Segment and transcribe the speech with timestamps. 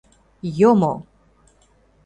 [0.59, 0.93] Йомо.